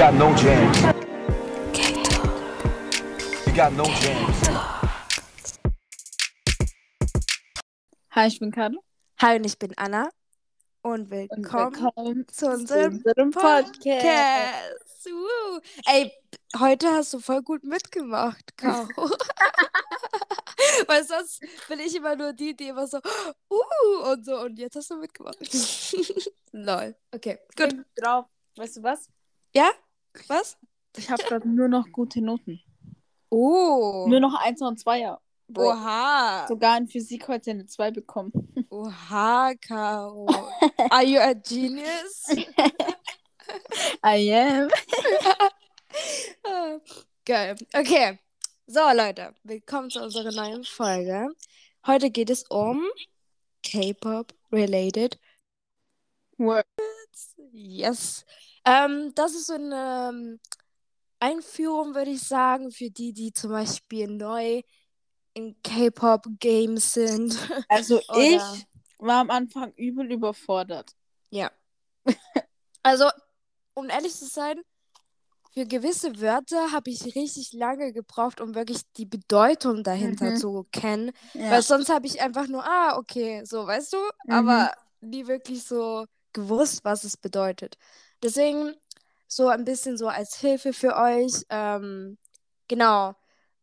[0.00, 0.78] got no jams.
[3.46, 4.48] You got no jams.
[8.12, 8.82] Hi, ich bin Caro.
[9.18, 10.08] Hi, und ich bin Anna.
[10.80, 13.74] Und Und willkommen, willkommen zu unserem unserem Podcast.
[13.76, 15.04] Podcast.
[15.04, 15.60] Woo.
[15.84, 16.10] Ey,
[16.58, 18.88] heute hast du voll gut mitgemacht, Caro.
[20.86, 23.00] Weil sonst bin ich immer nur die, die immer so,
[23.50, 24.40] uh, und so.
[24.40, 25.36] Und jetzt hast du mitgemacht.
[26.52, 26.96] Lol.
[27.14, 27.68] Okay, gut.
[27.68, 28.24] Bin drauf.
[28.56, 29.06] Weißt du was?
[29.54, 29.70] Ja?
[30.28, 30.56] Was?
[30.96, 32.60] Ich habe gerade nur noch gute Noten.
[33.30, 34.06] Oh.
[34.08, 35.18] Nur noch 1 und 2er.
[35.48, 35.70] Bro.
[35.70, 36.46] Oha.
[36.48, 38.32] Sogar in Physik heute eine 2 bekommen.
[38.70, 40.26] Oha, Caro.
[40.90, 42.26] Are you a genius?
[44.04, 44.70] I am.
[47.24, 47.56] Geil.
[47.72, 48.18] Okay.
[48.66, 51.28] So, Leute, willkommen zu unserer neuen Folge.
[51.86, 52.84] Heute geht es um
[53.64, 55.18] K-Pop-related.
[56.38, 56.64] Word.
[57.52, 58.24] Yes.
[58.64, 60.40] Ähm, das ist so eine ähm,
[61.18, 64.62] Einführung, würde ich sagen, für die, die zum Beispiel neu
[65.34, 67.36] in K-Pop-Games sind.
[67.68, 68.66] Also ich
[68.98, 70.92] war am Anfang übel überfordert.
[71.30, 71.50] Ja.
[72.82, 73.10] Also,
[73.74, 74.58] um ehrlich zu sein,
[75.52, 80.36] für gewisse Wörter habe ich richtig lange gebraucht, um wirklich die Bedeutung dahinter Mhm.
[80.36, 81.12] zu kennen.
[81.34, 81.50] Ja.
[81.50, 84.32] Weil sonst habe ich einfach nur, ah, okay, so, weißt du, Mhm.
[84.32, 87.76] aber nie wirklich so gewusst, was es bedeutet.
[88.22, 88.74] Deswegen
[89.26, 91.44] so ein bisschen so als Hilfe für euch.
[91.50, 92.18] Ähm,
[92.68, 93.14] genau.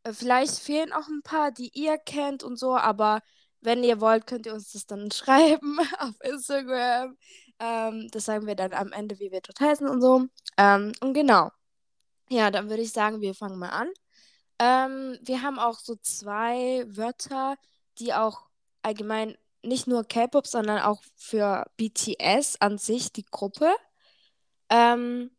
[0.04, 3.22] Äh, Vielleicht fehlen auch ein paar, die ihr kennt und so, aber
[3.62, 7.18] wenn ihr wollt, könnt ihr uns das dann schreiben auf Instagram.
[7.60, 10.26] Ähm, das sagen wir dann am Ende, wie wir dort heißen und so.
[10.58, 11.52] Ähm, und genau.
[12.30, 13.90] Ja, dann würde ich sagen, wir fangen mal an.
[14.60, 17.58] Ähm, wir haben auch so zwei Wörter,
[18.00, 18.48] die auch
[18.82, 23.74] allgemein nicht nur K-Pop, sondern auch für BTS an sich, die Gruppe.
[24.70, 25.32] Ähm,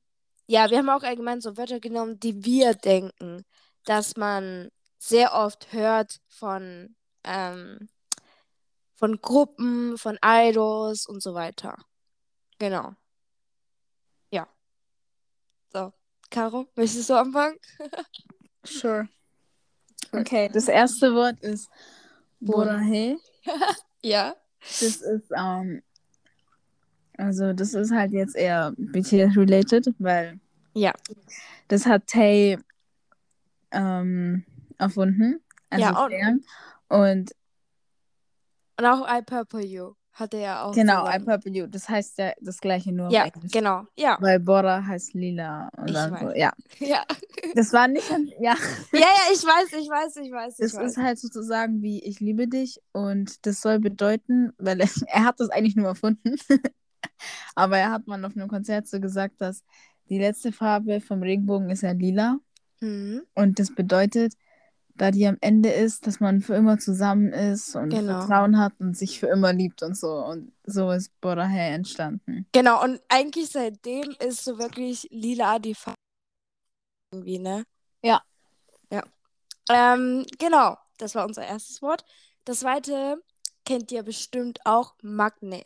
[0.47, 3.45] ja, wir haben auch allgemein so Wörter genommen, die wir denken,
[3.85, 7.89] dass man sehr oft hört von, ähm,
[8.95, 11.77] von Gruppen, von Idols und so weiter.
[12.59, 12.95] Genau.
[14.31, 14.49] Ja.
[15.73, 15.93] So,
[16.31, 17.59] Caro, möchtest du anfangen?
[18.65, 19.09] Sure.
[20.13, 21.71] Okay, das erste Wort ist
[22.41, 23.19] Borahe.
[24.03, 24.37] Ja.
[24.61, 25.83] Das ist, ähm,
[27.19, 30.41] also das ist halt jetzt eher BTS-related, weil
[30.75, 30.93] Ja.
[31.69, 32.57] das hat Tay
[33.71, 34.45] ähm,
[34.79, 35.41] erfunden.
[35.71, 36.45] Also Ja, und-
[36.89, 37.33] und
[38.79, 40.73] Und auch I Purple You hatte er auch.
[40.75, 41.25] genau, I zusammen.
[41.27, 43.87] Purple You, das heißt ja das gleiche nur Ja, genau.
[43.97, 44.17] Ja.
[44.21, 46.37] Weil Bora heißt lila und Ich dann so, weiß.
[46.37, 46.53] ja.
[46.79, 47.05] Ja.
[47.55, 48.09] Das war nicht,
[48.41, 48.55] ja,
[48.93, 50.91] Ja, ja, ich weiß, ich weiß, ich weiß, ich das weiß.
[50.93, 55.39] ist halt sozusagen wie ich liebe dich und das soll bedeuten, weil er, er hat
[55.41, 56.37] das eigentlich nur erfunden,
[57.55, 59.65] aber er hat mal auf einem Konzert so gesagt, dass
[60.09, 62.39] die letzte Farbe vom Regenbogen ist ja lila
[62.81, 63.23] Mhm.
[63.35, 64.35] und das bedeutet,
[64.95, 68.21] da die am Ende ist, dass man für immer zusammen ist und Genau.
[68.21, 72.47] Vertrauen hat und sich für immer liebt und so und so ist Borahae entstanden.
[72.53, 75.97] Genau, und eigentlich seitdem ist so wirklich lila die Farbe
[77.13, 77.65] irgendwie, ne?
[78.03, 78.23] Ja.
[78.93, 79.03] Ja.
[79.71, 82.05] Ähm, genau, das war unser erstes Wort.
[82.45, 83.23] Das zweite
[83.65, 85.63] kennt ihr bestimmt auch, Magne.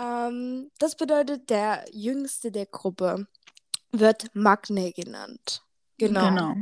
[0.00, 3.26] Ähm, das bedeutet, der jüngste der Gruppe
[3.92, 5.62] wird Magne genannt.
[5.98, 6.28] Genau.
[6.28, 6.54] Genau.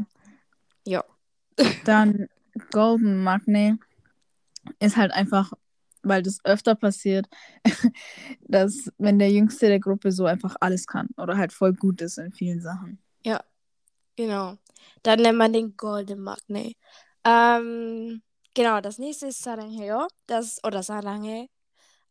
[0.86, 1.04] Ja.
[1.84, 2.28] Dann
[2.70, 3.78] Golden Magne
[4.80, 5.52] ist halt einfach,
[6.02, 7.28] weil das öfter passiert,
[8.40, 12.18] dass wenn der Jüngste der Gruppe so einfach alles kann oder halt voll gut ist
[12.18, 12.98] in vielen Sachen.
[14.18, 14.56] Genau.
[15.04, 16.72] Dann nennt man den Golden Magne.
[17.24, 18.20] Ähm,
[18.52, 20.08] genau, das nächste ist Sarangheo.
[20.26, 21.46] Das, oder Saranghe.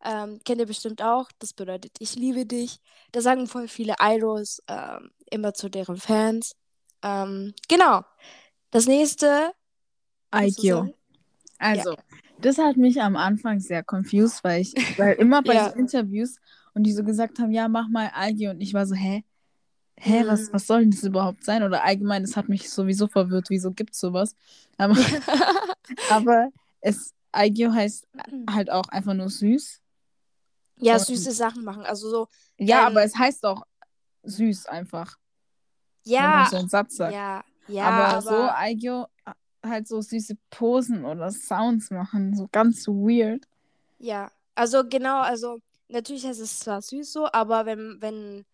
[0.04, 1.30] Ähm, kennt ihr bestimmt auch.
[1.40, 2.80] Das bedeutet, ich liebe dich.
[3.12, 6.56] Das sagen voll viele Idols ähm, immer zu deren Fans.
[7.04, 8.04] Ähm, genau.
[8.72, 9.52] Das nächste.
[10.76, 10.94] sagen?
[11.58, 11.96] Also,
[12.40, 15.70] das hat mich am Anfang sehr confused, weil ich, weil immer bei Ja.
[15.72, 16.38] so Interviews
[16.74, 19.24] und die so gesagt haben, ja, mach mal Aikyo und ich war so, hä?
[20.00, 20.54] Hä, was, Mhm.
[20.54, 21.64] was soll denn das überhaupt sein?
[21.64, 24.36] Oder allgemein, das hat mich sowieso verwirrt, wieso gibt's sowas?
[24.78, 24.94] Aber,
[26.12, 26.50] aber
[26.82, 28.08] es, Aikyo heißt
[28.48, 29.82] halt auch einfach nur süß.
[30.78, 31.84] Ja, Und- süße Sachen machen.
[31.86, 32.28] Also so.
[32.58, 33.64] Ja, Ähm, aber es heißt auch
[34.24, 35.18] süß einfach,
[36.06, 36.28] wenn Ja.
[36.42, 37.14] man so einen Satz sagt.
[37.14, 37.44] Ja.
[37.68, 39.08] Ja, aber, aber, so Aigyo
[39.66, 43.46] halt so süße Posen oder Sounds machen, so ganz weird.
[44.00, 45.60] Ja, also genau, also
[45.90, 48.46] natürlich heißt es zwar süß so, aber wenn, wenn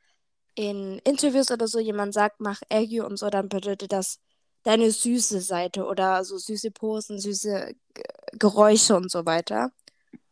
[0.56, 4.20] in Interviews oder so jemand sagt, mach Eggy und so, dann bedeutet das
[4.64, 8.04] deine süße Seite oder so süße Posen, süße G
[8.40, 9.72] Geräusche und so weiter.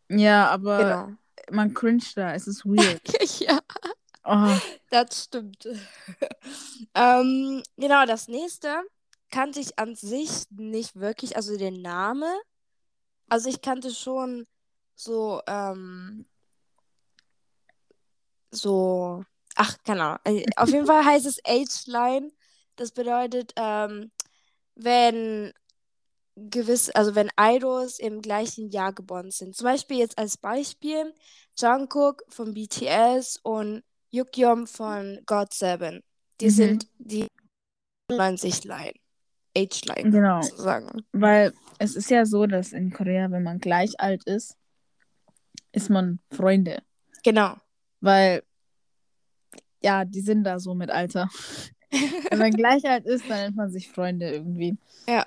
[0.09, 1.17] Ja, aber Genau.
[1.49, 3.01] Man cringe da, es ist weird.
[3.39, 3.59] ja.
[4.23, 4.57] Oh,
[4.89, 5.67] Das stimmt.
[6.95, 8.83] ähm, genau, das nächste
[9.31, 12.27] kannte ich an sich nicht wirklich, also den Name.
[13.29, 14.45] Also ich kannte schon
[14.95, 16.25] so, ähm,
[18.51, 19.23] so,
[19.55, 20.19] ach, keine Ahnung.
[20.25, 22.31] Äh, Auf jeden Fall heißt es Age-Line.
[22.75, 24.11] Das bedeutet, ähm,
[24.75, 25.53] wenn
[26.35, 29.55] gewiss, also wenn Idols im gleichen Jahr geboren sind.
[29.55, 31.13] Zum Beispiel jetzt als Beispiel
[31.57, 36.01] Jungkook von BTS und Yukyeom von GOT7.
[36.39, 36.49] Die Mhm.
[36.49, 37.27] sind die
[38.09, 38.93] 90 Line.
[39.57, 40.41] Age Line genau.
[40.41, 41.05] sozusagen.
[41.11, 44.55] Weil es ist ja so, dass in Korea, wenn man gleich alt ist,
[45.73, 46.81] ist man Freunde.
[47.23, 47.55] Genau.
[47.99, 48.43] Weil,
[49.81, 51.29] ja, die sind da so mit Alter.
[52.29, 54.77] Wenn man gleich alt ist, dann nennt man sich Freunde irgendwie.
[55.07, 55.25] Ja.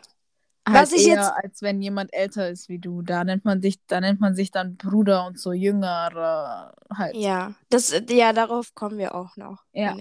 [0.67, 3.03] Halt Was ich eher, jetzt- als wenn jemand älter ist wie du.
[3.03, 7.15] Da nennt man sich, da nennt man sich dann Bruder und so jünger halt.
[7.17, 9.63] Ja, das, ja, darauf kommen wir auch noch.
[9.73, 9.95] Ja.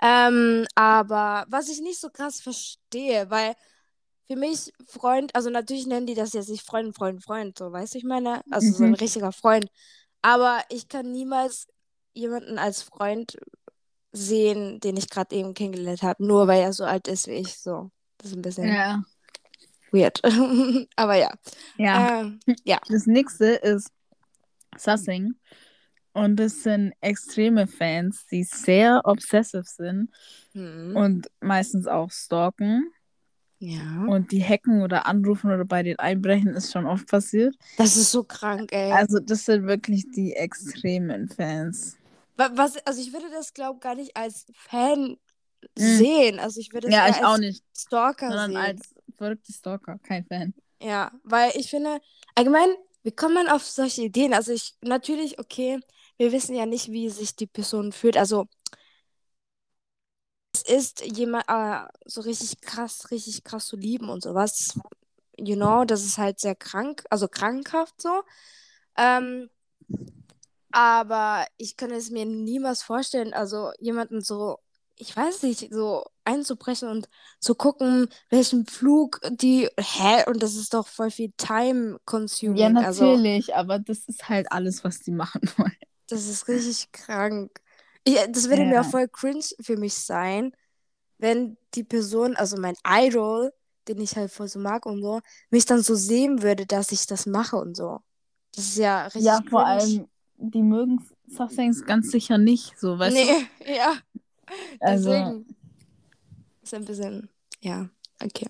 [0.00, 3.54] Ähm, aber was ich nicht so krass verstehe, weil
[4.26, 7.94] für mich Freund, also natürlich nennen die das jetzt nicht Freund, Freund, Freund, so, weißt
[7.94, 8.42] du, ich meine?
[8.50, 8.94] Also so ein Mhm.
[8.96, 9.68] richtiger Freund.
[10.20, 11.66] Aber ich kann niemals
[12.14, 13.36] jemanden als Freund
[14.12, 17.58] sehen, den ich gerade eben kennengelernt habe, nur weil er so alt ist wie ich.
[17.58, 19.02] So, das ist ein bisschen Ja.
[19.92, 20.20] Weird.
[20.96, 21.32] Aber ja.
[21.76, 22.20] ja.
[22.22, 22.40] Ähm,
[22.88, 23.88] Das nächste ist
[24.76, 25.34] Sussing.
[26.14, 30.10] Und das sind extreme Fans, die sehr obsessive sind
[30.52, 32.92] hm, und meistens auch stalken.
[33.58, 34.04] ja.
[34.06, 37.54] Und die hacken oder anrufen oder bei den einbrechen ist schon oft passiert.
[37.78, 38.92] Das ist so krank, ey.
[38.92, 41.96] Also das sind wirklich die extremen Fans.
[42.36, 45.16] Wa- Was, also ich würde das, glaube gar nicht als Fan
[45.76, 46.38] sehen.
[46.40, 46.96] Also ich würde es Mm.
[46.96, 48.56] Ja, ich auch als nicht, Stalker sondern sehen.
[48.58, 50.54] als verrückte Stalker, kein Fan.
[50.80, 52.00] Ja, weil ich finde,
[52.34, 52.68] allgemein,
[53.02, 54.34] wie kommt man auf solche Ideen?
[54.34, 55.80] Also ich, natürlich, okay,
[56.16, 58.16] wir wissen ja nicht, wie sich die Person fühlt.
[58.16, 58.46] Also
[60.52, 64.78] es ist jemand äh, so richtig krass, richtig krass zu lieben und sowas.
[65.38, 68.22] You know, das ist halt sehr krank, also krankhaft so.
[68.96, 69.48] Ähm,
[70.70, 74.58] aber ich kann es mir niemals vorstellen, also jemanden so,
[74.96, 77.08] ich weiß nicht, so einzubrechen und
[77.40, 80.24] zu gucken, welchen Flug die, hä?
[80.28, 82.56] Und das ist doch voll viel Time consuming.
[82.56, 85.76] Ja, Also, natürlich, aber das ist halt alles, was die machen wollen.
[86.08, 87.50] das ist richtig krank.
[88.04, 88.82] Ich, das würde mir Ja.
[88.82, 90.52] auch voll cringe für mich sein,
[91.18, 93.52] wenn die Person, also mein Idol,
[93.88, 97.06] den ich halt voll so mag und so, mich dann so sehen würde, dass ich
[97.06, 98.00] das mache und so.
[98.54, 99.66] Das ist ja richtig Ja, vor cringe.
[99.66, 103.26] allem, die mögen Sussings ganz sicher nicht, so, weißt du?
[103.26, 104.02] nee, ja.
[104.80, 105.56] Also- Deswegen.
[106.62, 107.28] Ist ein bisschen,
[107.60, 107.88] ja,
[108.22, 108.46] okay.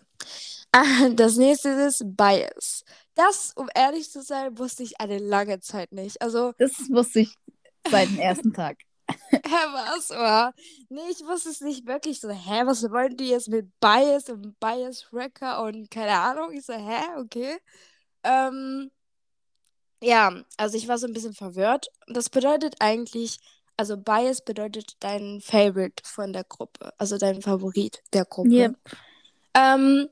[1.17, 2.85] Das nächste ist Bias.
[3.15, 6.21] Das, um ehrlich zu sein, wusste ich eine lange Zeit nicht.
[6.23, 7.35] Also, Das wusste ich
[7.91, 8.79] seit dem ersten Tag.
[9.31, 9.41] hä,
[9.73, 10.11] was?
[10.11, 10.55] Oder?
[10.89, 14.59] Nee, ich wusste es nicht wirklich so, hä, was wollen die jetzt mit Bias und
[14.61, 16.53] Bias Wrecker und keine Ahnung?
[16.53, 17.59] Ich so, hä, okay.
[18.23, 18.91] Ähm,
[20.03, 21.87] ja, also ich war so ein bisschen verwirrt.
[22.09, 23.39] Das bedeutet eigentlich,
[23.83, 28.49] also Bias bedeutet dein Favorite von der Gruppe, also dein Favorit der Gruppe.
[28.49, 28.77] Yep.
[29.55, 30.09] Ähm,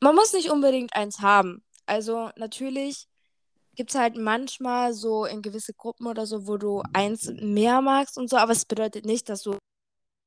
[0.00, 1.62] man muss nicht unbedingt eins haben.
[1.84, 3.08] Also natürlich
[3.74, 8.16] gibt es halt manchmal so in gewisse Gruppen oder so, wo du eins mehr magst
[8.16, 9.58] und so, aber es bedeutet nicht, dass du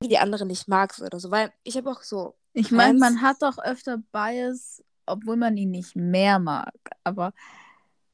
[0.03, 3.41] die andere nicht magst oder so, weil ich habe auch so, Ich meine, man hat
[3.41, 6.75] doch öfter Bias, obwohl man ihn nicht mehr mag.
[7.03, 7.33] Aber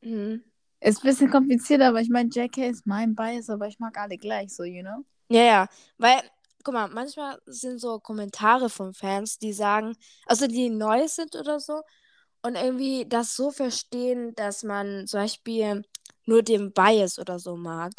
[0.02, 0.42] hm,
[0.82, 4.18] ist ein bisschen komplizierter, aber ich meine, JK ist mein Bias, aber ich mag alle
[4.18, 5.06] gleich, so, you know?
[5.30, 5.68] Ja, ja,
[5.98, 6.22] weil,
[6.64, 9.96] guck mal, manchmal sind so Kommentare von Fans, die sagen,
[10.26, 11.82] also die neu sind oder so
[12.42, 15.84] und irgendwie das so verstehen, dass man zum Beispiel
[16.26, 17.92] nur den Bias oder so mag.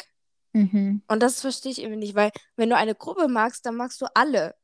[0.53, 1.01] Mhm.
[1.07, 4.07] Und das verstehe ich irgendwie nicht, weil wenn du eine Gruppe magst, dann magst du
[4.13, 4.55] alle.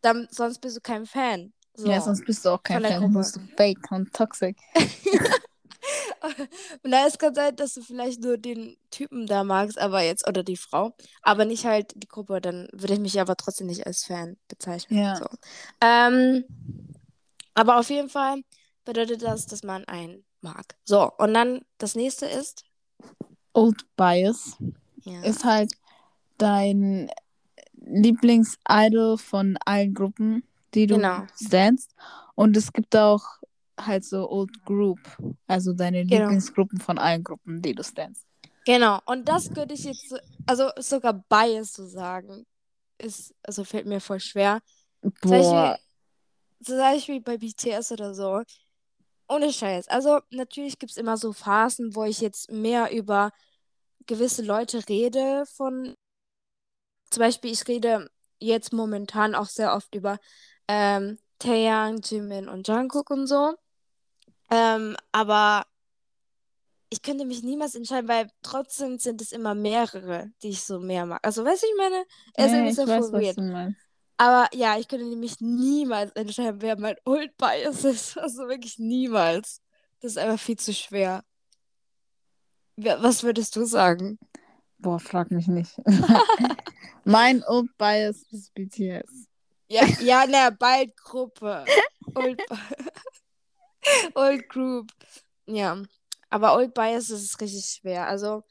[0.00, 1.52] Dann, sonst bist du kein Fan.
[1.74, 1.88] So.
[1.88, 3.18] Ja, sonst bist du auch kein Fan, dann Gruppe.
[3.18, 4.56] bist du fake und toxic.
[6.82, 10.42] Da es kann sein, dass du vielleicht nur den Typen da magst, aber jetzt, oder
[10.42, 14.04] die Frau, aber nicht halt die Gruppe, dann würde ich mich aber trotzdem nicht als
[14.04, 14.98] Fan bezeichnen.
[14.98, 15.16] Ja.
[15.16, 15.26] So.
[15.80, 16.44] Ähm,
[17.54, 18.42] aber auf jeden Fall
[18.84, 20.76] bedeutet das, dass man einen mag.
[20.84, 22.64] So, und dann das nächste ist.
[23.52, 24.56] Old Bias
[25.04, 25.22] Ja.
[25.22, 25.72] ist halt
[26.38, 27.10] dein
[27.74, 30.42] Lieblingsidol von allen Gruppen,
[30.74, 31.26] die du Genau.
[31.40, 31.94] standst.
[32.34, 33.22] Und es gibt auch
[33.78, 35.00] halt so Old Group,
[35.46, 36.28] also deine Genau.
[36.28, 38.26] Lieblingsgruppen von allen Gruppen, die du standst.
[38.64, 42.46] Genau, und das könnte ich jetzt, so- also sogar Bias zu sagen,
[42.98, 44.60] ist, also fällt mir voll schwer.
[45.02, 48.42] Zum Boah, Beispiel, zum Beispiel bei BTS oder so.
[49.28, 49.88] Ohne Scheiß.
[49.88, 53.32] Also natürlich gibt es immer so Phasen, wo ich jetzt mehr über
[54.06, 55.94] gewisse Leute rede von
[57.10, 60.18] zum Beispiel, ich rede jetzt momentan auch sehr oft über
[60.68, 63.54] ähm, Taeyang, Jimin und Jungkook und so.
[64.54, 65.64] Ähm, aber
[66.90, 71.06] ich könnte mich niemals entscheiden, weil trotzdem sind es immer mehrere, die ich so mehr
[71.06, 71.20] mag.
[71.22, 72.04] Also, weißt du, ich meine,
[72.34, 73.38] er ist Nee, weiß, voll was weird.
[74.18, 78.16] Aber ja, ich könnte mich niemals entscheiden, wer mein Old Bias ist.
[78.18, 79.62] Also wirklich niemals.
[80.00, 81.24] Das ist einfach viel zu schwer.
[82.76, 84.18] Wer- Was würdest du sagen?
[84.78, 85.80] Boah, frag mich nicht.
[87.04, 89.28] mein Old Bias ist BTS.
[89.68, 91.64] Ja, ja, ne, bald Gruppe.
[92.14, 92.38] Old,
[94.14, 94.92] Old Group.
[95.46, 95.82] Ja,
[96.30, 98.06] aber Old Bias ist richtig schwer.
[98.06, 98.42] Also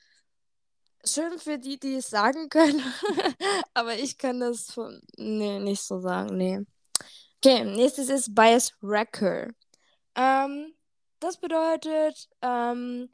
[1.06, 2.82] schön für die, die es sagen können,
[3.74, 6.60] aber ich kann das von, nee, nicht so sagen, nee.
[7.38, 9.50] Okay, nächstes ist Bias Wrecker.
[10.16, 10.74] Ähm,
[11.20, 13.10] das bedeutet, ähm,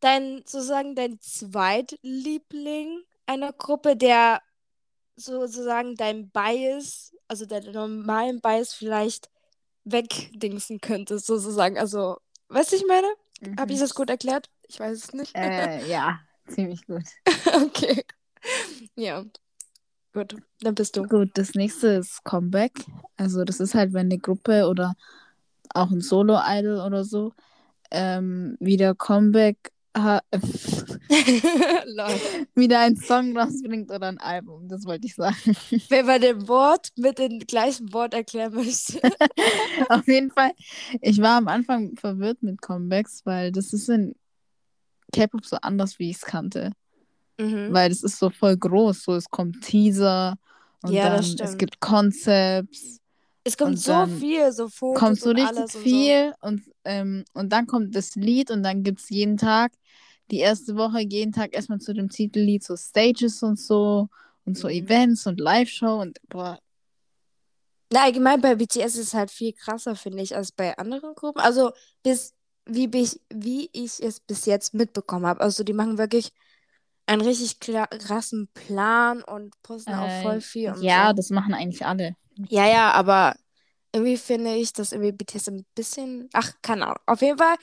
[0.00, 4.40] dein, sozusagen dein Zweitliebling einer Gruppe, der
[5.16, 9.30] sozusagen dein Bias, also deinen normalen Bias vielleicht
[9.86, 11.78] wegdingsen könnte, sozusagen.
[11.78, 13.06] Also, weißt du, ich meine?
[13.58, 14.50] Habe ich das gut erklärt?
[14.66, 15.34] Ich weiß es nicht.
[15.34, 17.04] Äh, ja, ziemlich gut.
[17.64, 18.04] okay.
[18.94, 19.24] Ja.
[20.12, 21.02] Gut, dann bist du.
[21.04, 22.72] Gut, das nächste ist Comeback.
[23.16, 24.94] Also das ist halt, wenn eine Gruppe oder
[25.74, 27.32] auch ein Solo-Idol oder so
[27.90, 30.20] ähm, wieder Comeback ha
[31.86, 32.20] Lol.
[32.54, 34.68] wieder einen Song rausbringt oder ein Album.
[34.68, 35.56] Das wollte ich sagen.
[35.88, 39.00] Wer bei dem Wort mit dem gleichen Wort erklären möchte.
[39.88, 40.52] Auf jeden Fall,
[41.00, 44.14] ich war am Anfang verwirrt mit Comebacks, weil das ist in
[45.12, 46.72] K-Pop so anders, wie ich es kannte.
[47.38, 47.72] mhm.
[47.72, 49.02] Weil das ist so voll groß.
[49.04, 50.36] So, es kommt Teaser
[50.82, 53.00] und Ja, dann es gibt Concepts.
[53.46, 57.52] Es kommt so viel, so Fotos kommt so richtig alles und viel und, ähm, und
[57.52, 59.72] dann kommt das Lied und dann gibt es jeden Tag,
[60.32, 64.08] die erste Woche, jeden Tag erstmal zu dem Titellied so Stages und so
[64.44, 64.74] und so Mhm.
[64.74, 66.58] Events und Live-Show und boah,
[67.92, 71.40] Na, allgemein bei BTS ist es halt viel krasser, finde ich, als bei anderen Gruppen.
[71.40, 71.70] Also,
[72.02, 72.34] bis,
[72.64, 75.40] wie, ich, wie ich es bis jetzt mitbekommen habe.
[75.40, 76.32] Also, die machen wirklich
[77.06, 81.12] einen richtig krassen Plan und posten auch voll äh, viel ja, so.
[81.14, 82.16] das machen eigentlich alle.
[82.48, 83.34] Ja, ja, aber
[83.92, 86.28] irgendwie finde ich, dass irgendwie BTS ein bisschen.
[86.32, 86.98] Ach, keine Ahnung.
[87.06, 87.56] Auf jeden Fall,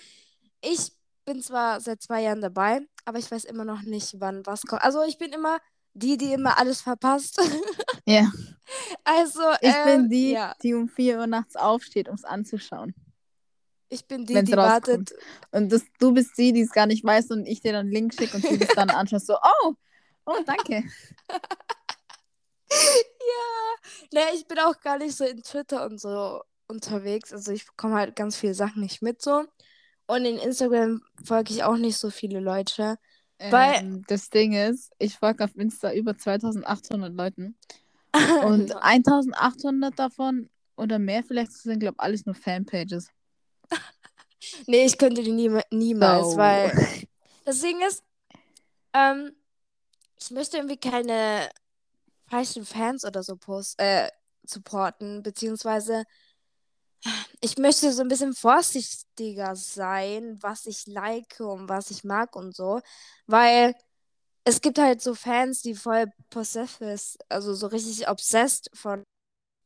[0.61, 0.91] ich
[1.25, 4.83] bin zwar seit zwei Jahren dabei, aber ich weiß immer noch nicht, wann was kommt.
[4.83, 5.59] Also, ich bin immer
[5.93, 7.39] die, die immer alles verpasst.
[8.05, 8.29] Ja,
[9.05, 12.93] Also, ich äh, bin die, ja, die um 4 Uhr nachts aufsteht, um es anzuschauen.
[13.89, 15.11] ich bin die, wenn's die rauskommt.
[15.11, 15.13] wartet.
[15.51, 17.91] Und das, du bist die, die es gar nicht weiß und ich dir dann einen
[17.91, 19.27] Link schicke und du das dann anschaust.
[19.27, 19.73] So, oh,
[20.25, 20.83] oh, danke.
[23.27, 27.31] Ja, ne, ich bin auch gar nicht so in Twitter und so unterwegs.
[27.33, 29.45] Also ich bekomme halt ganz viele Sachen nicht mit so.
[30.07, 32.97] Und in Instagram folge ich auch nicht so viele Leute.
[33.39, 37.57] Weil- Ähm, das Ding ist, ich folge auf Insta über 2800 Leuten.
[38.45, 38.79] Und Lol.
[38.81, 43.07] 1800 davon oder mehr vielleicht sind, glaube ich, alles nur Fanpages.
[44.67, 46.37] Nee, ich könnte die nie, niemals, So.
[46.37, 46.71] weil
[47.45, 48.03] das Ding ist,
[48.93, 49.31] ähm,
[50.19, 51.49] ich möchte irgendwie keine
[52.33, 54.09] falschen Fans oder so post, äh,
[54.43, 56.03] supporten, beziehungsweise
[57.41, 62.55] ich möchte so ein bisschen vorsichtiger sein, was ich like und was ich mag und
[62.55, 62.81] so,
[63.27, 63.75] weil
[64.45, 66.97] es gibt halt so Fans, die voll possessive,
[67.29, 69.03] also so richtig obsessed von,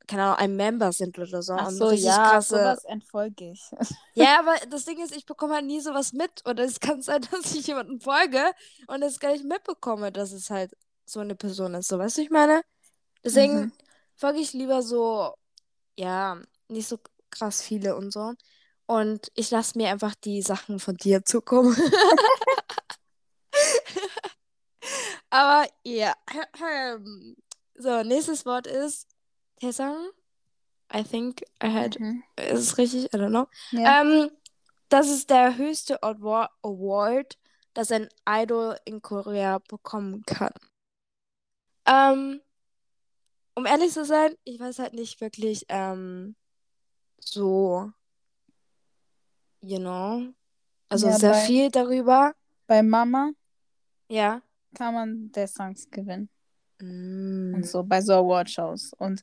[0.08, 2.78] keine Ahnung, einem Member sind oder so und richtig krasse.
[2.86, 3.62] entfolge ich.
[4.16, 6.32] Ja, aber das Ding ist, ich bekomme halt nie sowas mit.
[6.48, 8.44] Oder es kann sein, dass ich jemanden folge
[8.88, 10.74] und es gar nicht mitbekomme, dass es halt
[11.10, 11.88] so eine Person ist.
[11.88, 12.62] So, weißt du, ich meine?
[13.24, 13.72] Deswegen Mhm.
[14.16, 15.34] folge ich lieber so,
[15.98, 17.00] ja, nicht so
[17.30, 18.34] krass viele und so.
[18.86, 21.76] Und ich lasse mir einfach die Sachen von dir zukommen.
[25.30, 26.14] Aber ja.
[27.80, 29.08] So, nächstes Wort ist
[29.60, 30.10] Tesang.
[30.92, 32.00] I think I had.
[32.00, 32.24] Mhm.
[32.36, 33.14] Ist es richtig?
[33.14, 33.46] I don't know.
[33.70, 34.02] Ja.
[34.02, 34.32] Ähm,
[34.90, 37.38] das ist der höchste Awar- Award,
[37.76, 40.54] das ein Idol in Korea bekommen kann.
[41.88, 42.42] Ähm,
[43.56, 46.36] um ehrlich zu sein, ich weiß halt nicht wirklich ähm,
[47.20, 47.92] so,
[49.62, 50.28] you know,
[50.90, 52.34] also Ja, sehr bei- viel darüber.
[52.68, 53.32] Bei Mama
[54.10, 54.42] Ja.
[54.76, 56.30] kann man der Songs gewinnen.
[56.80, 57.56] Mm.
[57.56, 58.94] Und so bei so Awardshows.
[58.94, 59.22] Und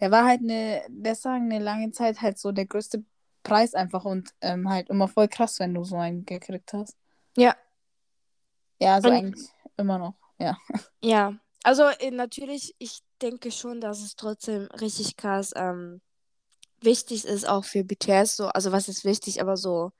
[0.00, 3.04] der war halt eine, der Song eine lange Zeit halt so der größte
[3.42, 6.96] Preis einfach und ähm, halt immer voll krass, wenn du so einen gekriegt hast.
[7.36, 7.54] Ja.
[8.80, 10.14] Ja, also Und- eigentlich immer noch.
[10.38, 10.58] Ja.
[11.02, 11.34] Ja,
[11.66, 16.00] also äh, natürlich, ich denke schon, dass es trotzdem richtig krass ähm,
[16.80, 19.90] wichtig ist, auch für BTS, so, also was ist wichtig, aber so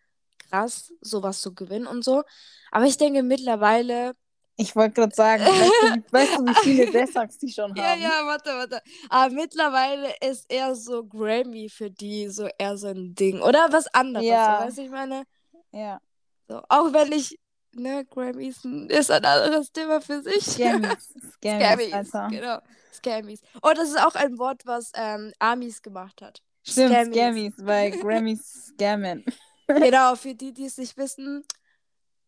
[0.51, 2.23] krass, sowas zu gewinnen und so.
[2.71, 4.13] Aber ich denke mittlerweile
[4.57, 8.01] Ich wollte gerade sagen, weißt du, weißt du, wie viele Desserts die schon haben?
[8.01, 8.81] Ja, ja, warte, warte.
[9.11, 13.41] Aber mittlerweile ist eher so Grammy für die so eher so ein Ding.
[13.43, 14.45] Oder was anderes, Ja.
[14.61, 15.25] so, weißt du, ich meine?
[15.73, 16.01] Ja.
[16.49, 17.39] So, auch wenn ich,
[17.79, 20.45] ne, Grammys ist ein anderes Thema für sich.
[20.45, 21.15] Scammies.
[21.35, 22.29] Scammies, Scammies, Alter.
[22.29, 22.59] genau.
[22.93, 23.41] Scammies.
[23.63, 26.43] Oh, das ist auch ein Wort, was ähm, Amis gemacht hat.
[26.63, 27.15] Stimmt, Scammies.
[27.15, 29.25] Scammies, weil Grammys scammen.
[29.67, 31.45] Genau, für die, die es nicht wissen,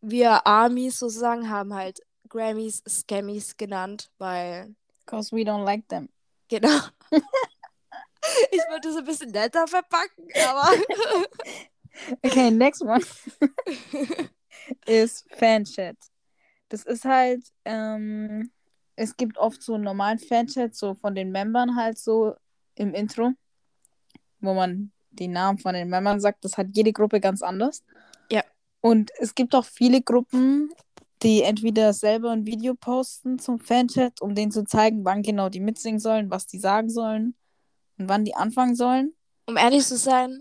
[0.00, 4.75] wir Amis sozusagen haben halt Grammys Scammies genannt, weil,
[5.05, 6.09] Because we don't like them.
[6.49, 6.81] genau.
[8.50, 10.71] ich wollte es ein bisschen netter verpacken, aber.
[12.23, 13.02] Okay, next one
[14.87, 15.96] ist Fanchat.
[16.68, 18.50] Das ist halt, ähm,
[18.96, 22.34] es gibt oft so einen normalen Fanchat, so von den Membern halt so
[22.75, 23.32] im Intro,
[24.40, 26.44] wo man die Namen von den Membern sagt.
[26.44, 27.82] Das hat jede Gruppe ganz anders.
[28.30, 28.42] Ja.
[28.80, 30.70] Und es gibt auch viele Gruppen,
[31.22, 35.60] die entweder selber ein Video posten zum Fanchat, um denen zu zeigen, wann genau die
[35.60, 37.34] mitsingen sollen, was die sagen sollen
[37.98, 39.14] und wann die anfangen sollen.
[39.46, 40.40] um ehrlich zu sein,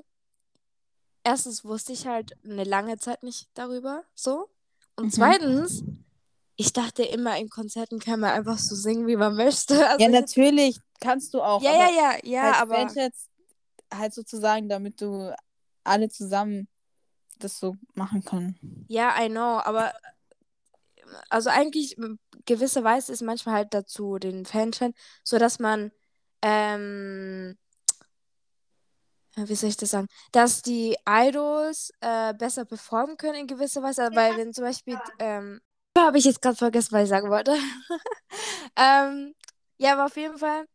[1.27, 4.50] erstens wusste ich halt eine lange Zeit nicht darüber, so.
[4.96, 5.12] Und Mhm.
[5.12, 5.84] zweitens,
[6.55, 9.74] ich dachte immer, in Konzerten kann man einfach so singen, wie man möchte.
[9.89, 11.62] Also Ja, ich- natürlich kannst du auch.
[11.62, 12.75] ja, ja, ja, ja, halt aber.
[12.89, 13.29] Fanchats
[13.93, 15.34] halt sozusagen, damit du
[15.84, 16.67] alle zusammen
[17.39, 18.86] das so machen können.
[18.89, 19.93] Ja, I know, aber
[21.29, 21.96] also eigentlich
[22.46, 24.93] gewisserweise ist manchmal halt dazu den Fanchat,
[25.24, 25.91] so dass man
[26.41, 27.57] ähm,
[29.38, 34.10] wie soll ich das sagen, dass die Idols äh, besser performen können in gewisser Weise,
[34.13, 35.62] weil wenn zum Beispiel ähm,
[35.98, 37.53] habe ich jetzt gerade vergessen, was ich sagen wollte.
[38.75, 39.34] ähm,
[39.77, 40.65] ja, aber auf jeden Fall,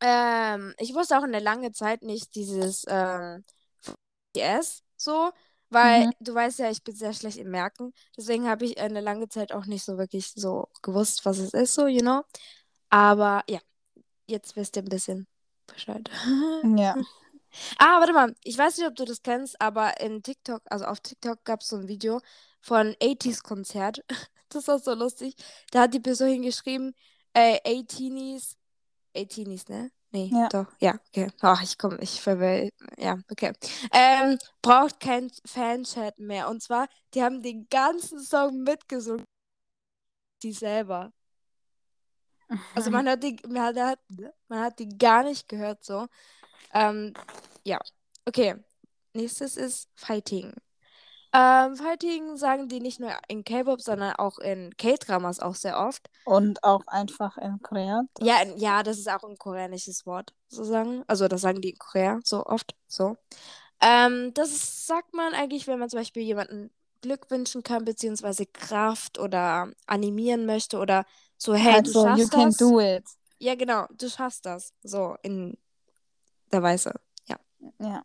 [0.00, 3.44] ähm, ich wusste auch eine lange Zeit nicht dieses ähm,
[4.36, 5.32] DS so,
[5.70, 6.12] weil Mhm.
[6.20, 7.92] du weißt ja, ich bin sehr schlecht im Merken.
[8.16, 11.74] Deswegen habe ich eine lange Zeit auch nicht so wirklich so gewusst, was es ist,
[11.74, 12.22] so, you know.
[12.90, 13.60] Aber ja,
[14.28, 15.26] jetzt wisst ihr ein bisschen
[15.66, 16.10] Bescheid.
[16.62, 16.96] Ja.
[17.78, 21.00] Ah, warte mal, ich weiß nicht, ob du das kennst, aber in TikTok, also auf
[21.00, 22.20] TikTok gab es so ein Video
[22.60, 24.04] von 80s Konzert.
[24.48, 25.34] Das war so lustig.
[25.70, 26.94] Da hat die Person hingeschrieben,
[27.32, 28.56] äh, 18s,
[29.14, 29.90] 18s, ne?
[30.10, 30.48] Nee, Ja.
[30.50, 31.28] doch, ja, okay.
[31.40, 33.54] Ach, ich komme, ich verwirre, ja, okay.
[33.92, 36.50] Ähm, braucht kein Fanchat mehr.
[36.50, 39.24] Und zwar, die haben den ganzen Song mitgesungen.
[40.42, 41.12] Die selber.
[42.74, 44.00] Also man hat die, man hat,
[44.48, 46.08] man hat die gar nicht gehört so.
[46.72, 47.14] Ähm,
[47.64, 47.78] ja,
[48.26, 48.56] okay.
[49.14, 50.54] Nächstes ist Fighting.
[51.34, 56.08] Ähm, Fighting sagen die nicht nur in K-Pop, sondern auch in K-Dramas auch sehr oft.
[56.24, 58.02] Und auch einfach in Korea.
[58.14, 61.04] Das- Ja, in, ja, das ist auch ein koreanisches Wort, sozusagen.
[61.06, 62.74] Also das sagen die in Korea so oft.
[62.86, 63.16] So.
[63.80, 68.46] Ähm, das ist, sagt man eigentlich, wenn man zum Beispiel jemanden Glück wünschen kann, beziehungsweise
[68.46, 71.04] Kraft oder animieren möchte oder
[71.36, 72.56] so, hey, halt du so, you schaffst can das.
[72.58, 73.04] do it.
[73.38, 74.72] Ja, genau, du schaffst das.
[74.84, 75.56] So, in
[76.52, 76.92] der Weise.
[77.26, 77.36] Ja.
[77.78, 78.02] Ja.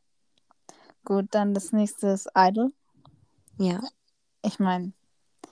[1.06, 2.72] Gut, dann das nächste ist Idol.
[3.58, 3.82] Ja.
[4.44, 4.94] Ich meine,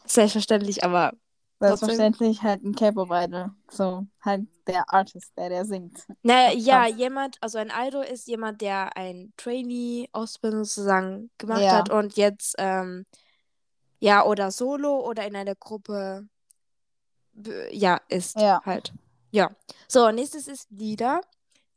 [0.05, 1.13] Selbstverständlich, aber
[1.60, 1.88] Trotzdem.
[1.88, 3.49] selbstverständlich halt ein K-Pop-Idol.
[3.71, 6.05] So, halt der Artist, der der singt.
[6.21, 6.95] naja, ja, passt.
[6.99, 11.77] jemand, also ein Idol ist jemand, der ein Trainee-Ausbildung sozusagen gemacht Ja.
[11.77, 13.05] hat und jetzt, ähm,
[13.99, 16.27] ja, oder solo oder in einer Gruppe,
[17.71, 18.62] ja, ist Ja.
[18.65, 18.93] halt.
[19.31, 19.49] Ja.
[19.88, 21.21] So, nächstes ist Leader.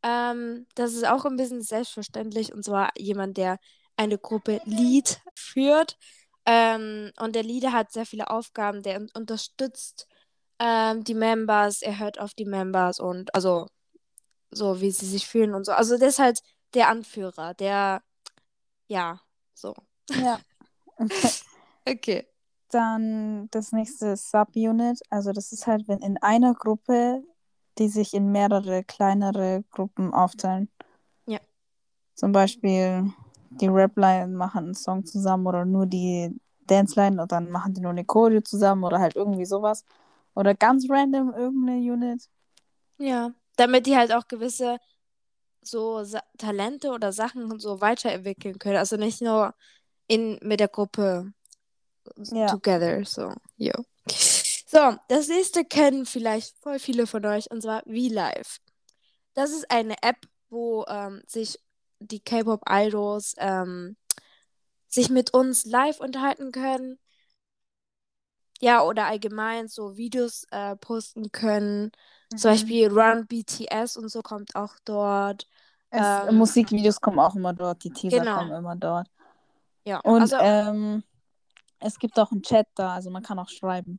[0.03, 3.59] Ähm, das ist auch ein bisschen selbstverständlich und zwar jemand, der
[3.97, 5.99] eine Gruppe Lead führt.
[6.47, 10.07] Ähm, und der Leader hat sehr viele Aufgaben, der un- unterstützt
[10.59, 13.67] ähm, die Members, er hört auf die Members und also
[14.51, 15.73] so, wie sie sich fühlen und so.
[15.73, 16.41] Also der ist halt
[16.75, 18.03] der Anführer, der,
[18.89, 19.21] ja,
[19.55, 19.75] so.
[20.11, 20.41] Ja.
[20.97, 21.31] Okay.
[21.89, 22.27] Okay.
[22.71, 25.01] Dann das nächste Subunit.
[25.09, 27.23] Also das ist halt, wenn in einer Gruppe,
[27.79, 30.69] die sich in mehrere kleinere Gruppen aufteilen.
[31.27, 31.39] Ja.
[32.15, 33.13] Zum Beispiel
[33.51, 37.93] die Rap-Line machen einen Song zusammen oder nur die Dance-Line und dann machen die nur
[37.93, 39.85] eine Choreo zusammen oder halt irgendwie sowas.
[40.35, 42.29] Oder ganz random irgendeine Unit.
[42.99, 43.33] Ja.
[43.57, 44.79] Damit die halt auch gewisse
[45.63, 48.77] so Sa Talente oder Sachen so weiterentwickeln können.
[48.77, 49.55] Also nicht nur
[50.07, 51.33] in mit der Gruppe
[52.33, 52.47] Ja.
[52.47, 53.05] together.
[53.05, 53.73] So, jo.
[54.71, 58.59] So, das nächste kennen vielleicht voll viele von euch und zwar V-Live.
[59.33, 60.19] Das ist eine App,
[60.51, 61.59] wo ähm, sich
[62.01, 63.97] die K-Pop-Idols ähm,
[64.87, 66.99] sich mit uns live unterhalten können.
[68.61, 71.91] Ja, oder allgemein so Videos äh, posten können.
[72.37, 72.53] Zum Mhm.
[72.53, 75.49] Beispiel Run BTS und so kommt auch dort.
[75.91, 78.35] Es, ähm, Musikvideos kommen auch immer dort, die Teaser Genau.
[78.35, 79.09] kommen immer dort.
[79.85, 81.03] Ja, Und also ähm,
[81.81, 83.99] es gibt auch einen Chat da, also man kann auch schreiben.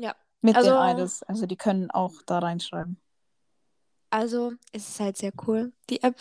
[0.00, 0.14] Ja.
[0.40, 1.22] Mit Also- den Idols.
[1.24, 2.98] Also die können auch da reinschreiben.
[4.12, 6.16] Also, es ist halt sehr cool, die App.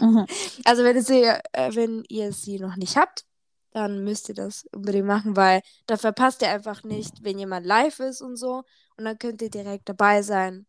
[0.00, 0.24] Mhm.
[0.64, 3.26] Also, wenn ihr, sie, äh, wenn ihr sie noch nicht habt,
[3.72, 8.00] dann müsst ihr das unbedingt machen, weil da verpasst ihr einfach nicht, wenn jemand live
[8.00, 8.64] ist und so.
[8.96, 10.66] Und dann könnt ihr direkt dabei sein.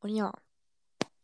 [0.00, 0.30] Und ja.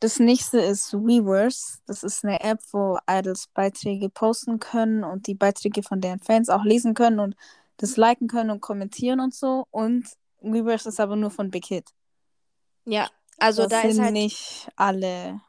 [0.00, 1.78] Das nächste ist Weverse.
[1.86, 6.48] Das ist eine App, wo Idols Beiträge posten können und die Beiträge von deren Fans
[6.48, 7.36] auch lesen können und
[7.76, 9.66] das liken können und kommentieren und so.
[9.70, 10.06] Und
[10.52, 11.88] Weverse ist aber nur von Big Hit.
[12.85, 13.09] Ja.
[13.38, 14.12] Also, das da sind ist halt.
[14.12, 15.40] nicht alle.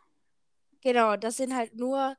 [0.81, 2.15] Genau, das sind halt nur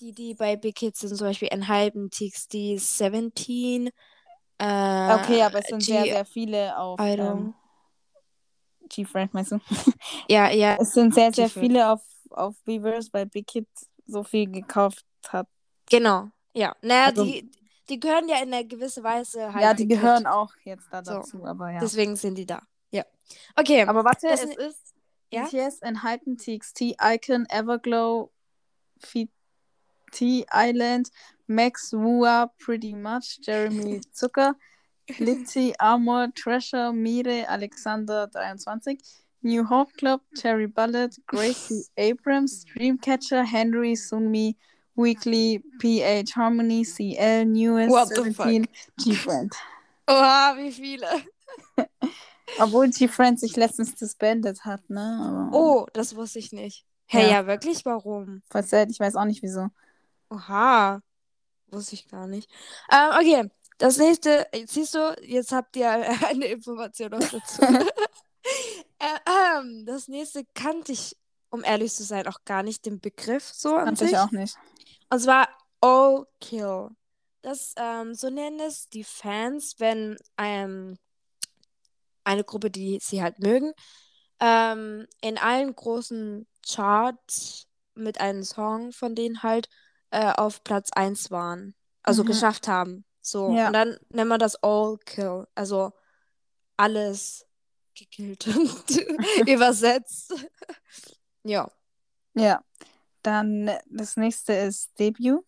[0.00, 3.86] die, die bei Big Kids sind, zum Beispiel Enhypen, TXT, 17.
[3.86, 3.90] Äh,
[4.60, 7.54] Okay, aber es sind G sehr, sehr viele auf ähm,
[8.88, 9.60] G-Friend, meinst du?
[10.28, 10.76] Ja, ja.
[10.80, 13.68] Es sind sehr, sehr viele auf, auf Weverse, weil Big Hit
[14.06, 15.46] so viel gekauft hat.
[15.90, 16.28] Genau.
[16.54, 16.74] Ja.
[16.82, 17.50] Naja, Also- die,
[17.88, 19.62] die gehören ja in einer gewissen Weise halt.
[19.62, 21.14] ja, die gehören auch jetzt da So.
[21.14, 21.80] dazu, aber ja.
[21.80, 22.62] Deswegen sind die da.
[22.90, 23.04] Ja.
[23.56, 23.82] Okay.
[23.82, 24.94] aber warte, es ist
[25.32, 25.44] Ja?
[25.44, 28.30] BTS, Enhypen, TXT, Icon, Everglow,
[29.00, 31.10] FT Island,
[31.46, 34.54] Max Wua, Pretty Much, Jeremy Zucker,
[35.18, 38.98] Litzy, Armor, Treasure, Mire, Alexander 23,
[39.42, 44.56] New Hope Club, Cherry Bullet, Gracie Abrams, Dreamcatcher, Henry, Sunmi,
[44.98, 48.66] Weekly, PH Harmony, CL, Newest, What the 17,
[48.98, 49.54] G-Friend.
[50.08, 51.06] Oha, wie viele.
[52.58, 55.48] Obwohl G-Friend sich letztens disbandet hat, ne?
[55.50, 56.84] Aber Oh, das wusste ich nicht.
[57.06, 57.40] Hey, Ja.
[57.40, 57.84] ja, wirklich?
[57.84, 58.42] Warum?
[58.52, 59.68] Sad, ich weiß auch nicht wieso.
[60.30, 61.00] Oha.
[61.70, 62.50] Wusste ich gar nicht.
[62.90, 63.50] Ähm, okay.
[63.78, 65.90] Das nächste, siehst du, jetzt habt ihr
[66.28, 67.62] eine Information noch dazu.
[68.98, 71.16] äh, ähm, das nächste kannte ich,
[71.50, 74.56] um ehrlich zu sein, auch gar nicht den Begriff so an Kannte ich auch nicht.
[75.10, 75.48] Und zwar
[75.80, 76.90] All Kill.
[77.42, 80.98] Das, ähm, so nennen es die Fans, wenn ähm,
[82.24, 83.72] eine Gruppe, die sie halt mögen,
[84.40, 89.68] ähm, in allen großen Charts mit einem Song von denen halt
[90.10, 91.74] äh, auf Platz 1 waren.
[92.02, 92.28] Also Mhm.
[92.28, 93.04] geschafft haben.
[93.20, 93.52] So.
[93.54, 93.68] Ja.
[93.68, 95.46] Und dann nennt man das All Kill.
[95.54, 95.92] Also
[96.76, 97.46] alles
[97.94, 98.46] gekillt
[99.46, 100.34] übersetzt.
[101.44, 101.70] ja.
[102.34, 102.62] Ja.
[103.28, 105.44] Dann das nächste ist Debut.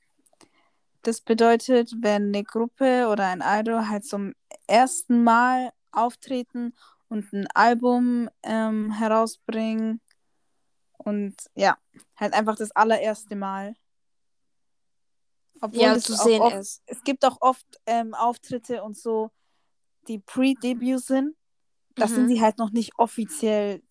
[1.01, 4.35] Das bedeutet, wenn eine Gruppe oder ein Idol halt zum
[4.67, 6.75] ersten Mal auftreten
[7.09, 10.03] und ein Album ähm, herausbringen.
[10.99, 11.79] Und ja,
[12.17, 13.75] halt einfach das allererste Mal.
[15.63, 16.83] Obwohl Ja, es zu sehen oft, ist.
[16.85, 19.31] Es gibt auch oft ähm, Auftritte und so,
[20.07, 21.35] die Pre-Debut sind.
[21.97, 22.15] Da Mhm.
[22.15, 23.83] sind sie halt noch nicht offiziell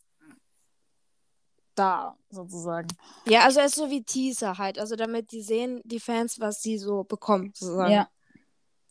[1.80, 2.90] da, sozusagen.
[3.26, 4.78] Ja, also es ist so wie Teaser halt.
[4.78, 7.92] Also damit die sehen, die Fans, was sie so bekommen, sozusagen.
[7.92, 8.10] Ja.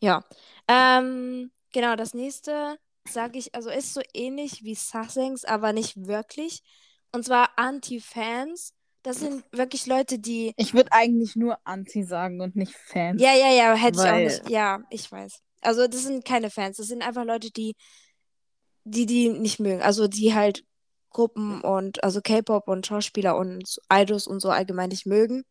[0.01, 0.25] Ja.
[0.69, 6.63] Ähm, genau, das nächste sage ich, also ist so ähnlich wie Sussex, aber nicht wirklich.
[7.13, 8.75] Und zwar Anti-Fans.
[9.03, 10.53] Das sind wirklich Leute, die.
[10.57, 13.23] Ich würde eigentlich nur Anti sagen und nicht Fans.
[13.23, 14.51] Ja, ja, ja, hätte ich auch Weil- nicht.
[14.51, 15.41] Ja, ich weiß.
[15.61, 17.75] Also das sind keine Fans, das sind einfach Leute, die,
[18.85, 19.83] die die nicht mögen.
[19.83, 20.65] Also die halt
[21.11, 25.45] Gruppen und also K-Pop und Schauspieler und Idols und so allgemein nicht mögen.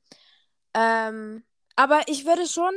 [0.74, 1.44] Ähm,
[1.76, 2.74] aber ich würde schon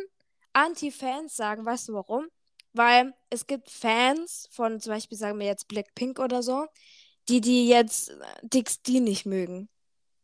[0.52, 2.26] Anti-Fans sagen, weißt du warum?
[2.72, 6.66] Weil es gibt Fans von zum Beispiel, sagen wir jetzt Blackpink oder so,
[7.28, 8.12] die die jetzt
[8.42, 9.68] DXD nicht mögen.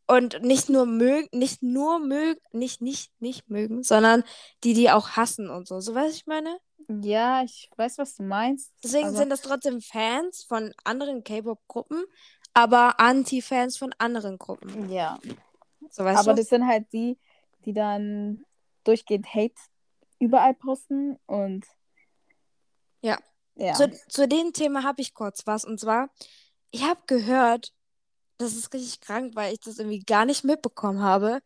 [0.09, 4.23] Und nicht nur mögen, nicht nur mögen, nicht, nicht, nicht mögen, sondern
[4.63, 5.81] die die auch hassen und so.
[5.81, 6.59] So weißt du, ich meine?
[6.89, 8.73] Ja, ich weiß, was du meinst.
[8.85, 12.05] Deswegen aber sind das trotzdem Fans von anderen K-Pop-Gruppen,
[12.57, 14.91] aber Anti-Fans von anderen Gruppen.
[14.91, 15.21] Ja.
[15.91, 16.41] So weißt aber du?
[16.41, 17.19] das sind halt die,
[17.67, 18.47] die dann
[18.85, 19.55] durchgehend Hate
[20.19, 21.67] überall posten und.
[23.03, 23.19] Ja.
[23.57, 23.75] Ja.
[23.75, 25.67] Zu, zu dem Thema habe ich kurz was.
[25.67, 26.09] Und zwar,
[26.71, 27.75] ich habe gehört,
[28.39, 31.43] das ist richtig krank, weil ich das irgendwie gar nicht mitbekommen habe,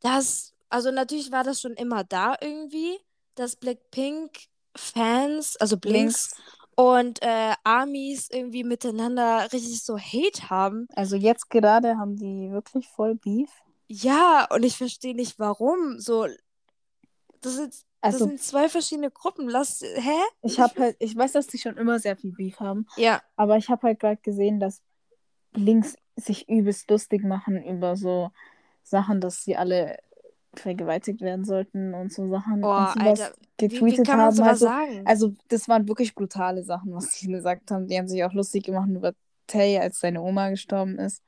[0.00, 2.96] dass, also natürlich war das schon immer da irgendwie,
[3.34, 6.57] dass Blackpink-Fans, also Blinks Links.
[6.78, 10.86] Und äh, Armies irgendwie miteinander richtig so Hate haben.
[10.94, 13.50] Also jetzt gerade haben die wirklich voll Beef.
[13.88, 15.98] Ja, und ich verstehe nicht, warum.
[15.98, 16.28] So,
[17.40, 19.48] das sind, das Also sind zwei verschiedene Gruppen.
[19.48, 20.20] Lass, hä?
[20.42, 23.56] ich habe halt, ich weiß, dass die schon immer sehr viel Beef haben, Ja, aber
[23.56, 24.80] ich habe halt gerade gesehen, dass
[25.54, 28.30] Links sich übelst lustig machen über so
[28.84, 29.98] Sachen, dass sie alle
[30.60, 33.34] vergewaltigt werden sollten und so Sachen boah, und sowas Alter,
[33.68, 34.34] wie, wie getweetet kann haben.
[34.34, 35.02] sowas Also, sagen?
[35.04, 37.86] also das waren wirklich brutale Sachen, was die gesagt haben.
[37.88, 39.12] Die haben sich auch lustig gemacht über
[39.46, 41.22] Tay, als seine Oma gestorben ist.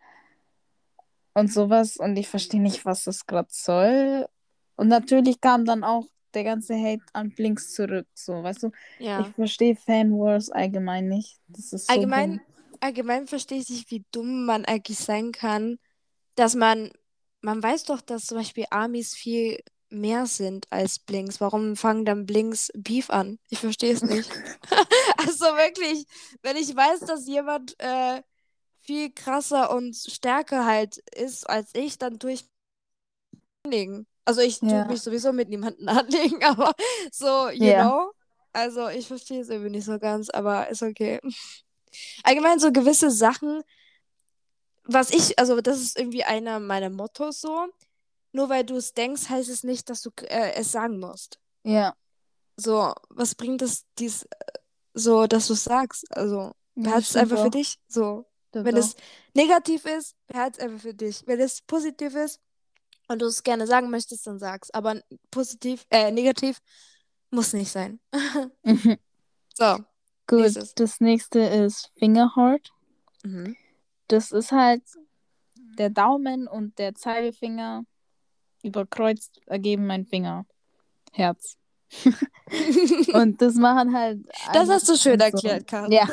[1.34, 1.96] Und sowas.
[1.96, 4.26] Und ich verstehe nicht, was das gerade soll.
[4.76, 8.70] Und natürlich kam dann auch der ganze Hate an Blinks zurück, so, weißt du?
[8.98, 9.20] Ja.
[9.20, 11.38] Ich verstehe Fanwars allgemein nicht.
[11.48, 12.40] Das ist so Allgemein, dumm.
[12.80, 15.78] allgemein verstehe ich nicht, wie dumm man eigentlich sein kann,
[16.36, 16.90] dass man,
[17.42, 21.40] man weiß doch, dass zum Beispiel Armies viel mehr sind als Blinks.
[21.40, 23.38] Warum fangen dann Blinks Beef an?
[23.50, 24.32] Ich verstehe es nicht.
[25.16, 26.06] also wirklich,
[26.42, 28.22] wenn ich weiß, dass jemand äh,
[28.82, 32.44] viel krasser und stärker halt ist als ich, dann tue ich
[33.64, 34.06] anlegen.
[34.24, 34.86] Also ich tue Ja.
[34.86, 36.74] mich sowieso mit niemandem anlegen, aber
[37.12, 37.74] so, you Ja.
[37.74, 38.12] know.
[38.52, 41.20] Also ich verstehe es irgendwie nicht so ganz, aber ist okay.
[42.24, 43.62] Allgemein so gewisse Sachen,
[44.92, 47.66] was ich, also das ist irgendwie einer meiner Mottos so.
[48.32, 51.40] Nur weil du es denkst, heißt es nicht, dass du äh, es sagen musst.
[51.64, 51.94] Ja.
[52.56, 54.28] So, was bringt es dies äh,
[54.94, 56.04] so, dass du es sagst?
[56.16, 57.78] Also, Ja, behalt es einfach für dich.
[57.88, 58.78] So, Stimmt wenn auch.
[58.78, 58.94] es
[59.34, 61.22] negativ ist, behalt es einfach für dich.
[61.26, 62.40] Wenn es positiv ist
[63.08, 64.70] und du es gerne sagen möchtest, dann sag's.
[64.70, 65.00] Aber
[65.32, 66.60] positiv, äh, negativ
[67.30, 68.00] muss nicht sein.
[69.54, 69.78] So.
[70.26, 70.74] Gut, Nächstes.
[70.76, 72.72] das nächste ist Fingerheart.
[73.24, 73.56] Mhm.
[74.10, 74.82] Das ist halt
[75.78, 77.84] der Daumen und der Zeigefinger
[78.62, 80.46] überkreuzt ergeben ein Finger.
[81.12, 81.56] Herz.
[83.12, 84.20] Und das machen halt.
[84.52, 85.24] Das hast du schön und so.
[85.24, 85.90] erklärt, Karin.
[85.90, 86.06] Ja.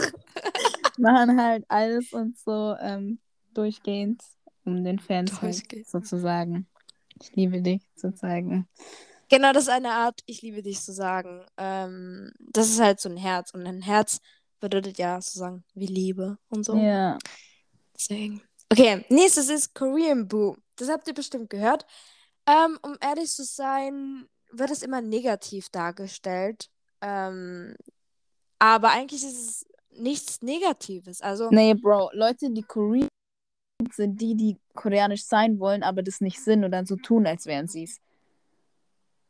[0.97, 3.19] machen halt alles und so ähm,
[3.53, 4.23] durchgehend,
[4.65, 6.67] um den Fans halt sozusagen.
[7.21, 8.67] Ich liebe dich zu zeigen.
[9.29, 11.45] Genau, das ist eine Art, ich liebe dich zu sagen.
[11.57, 13.51] Ähm, das ist halt so ein Herz.
[13.53, 14.19] Und ein Herz
[14.59, 16.75] bedeutet ja sozusagen wie Liebe und so.
[16.77, 17.17] Ja.
[17.97, 18.41] Deswegen.
[18.71, 20.55] Okay, nächstes ist Korean Boo.
[20.75, 21.85] Das habt ihr bestimmt gehört.
[22.45, 26.69] Ähm, um ehrlich zu sein, wird es immer negativ dargestellt.
[27.01, 27.75] Ähm,
[28.59, 31.21] aber eigentlich ist es nichts Negatives.
[31.21, 33.07] Also, Nee, Bro, Leute, die Korean
[33.81, 37.27] sind, sind die, die koreanisch sein wollen, aber das nicht sind und dann so tun,
[37.27, 37.99] als wären sie es.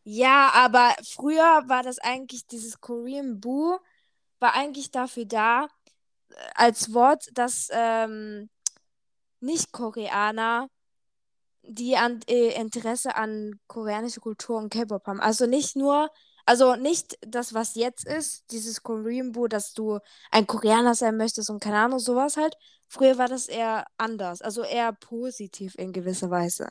[0.03, 3.77] ja, aber früher war das eigentlich, dieses Korean Boo
[4.39, 5.65] war eigentlich dafür da,
[6.29, 8.49] äh, als Wort, dass ähm,
[9.39, 10.67] Nicht-Koreaner
[11.67, 15.19] die an, äh, Interesse an koreanische Kultur und K-Pop haben.
[15.19, 16.09] Also nicht nur,
[16.45, 19.99] also nicht das, was jetzt ist, dieses Korean Boo, dass du
[20.31, 22.55] ein Koreaner sein möchtest und keine Ahnung, sowas halt.
[22.87, 26.69] Früher war das eher anders, also eher positiv in gewisser Weise.